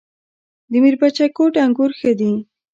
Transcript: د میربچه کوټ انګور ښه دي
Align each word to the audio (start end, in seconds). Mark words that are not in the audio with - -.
د 0.71 0.73
میربچه 0.83 1.25
کوټ 1.37 1.53
انګور 1.63 1.91
ښه 1.99 2.11
دي 2.19 2.31